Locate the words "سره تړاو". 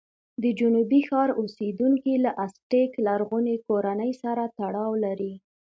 4.23-4.91